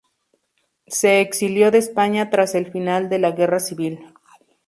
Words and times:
Se 0.87 1.19
exilió 1.21 1.69
de 1.69 1.77
España 1.77 2.31
tras 2.31 2.55
el 2.55 2.71
final 2.71 3.07
de 3.07 3.19
la 3.19 3.33
Guerra 3.33 3.59
civil. 3.59 4.03